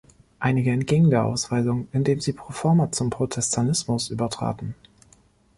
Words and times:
Einige 0.39 0.71
entgingen 0.71 1.11
der 1.11 1.25
Ausweisung, 1.25 1.87
indem 1.93 2.21
sie 2.21 2.33
pro 2.33 2.51
forma 2.51 2.91
zum 2.91 3.11
Protestantismus 3.11 4.09
übertraten. 4.09 4.73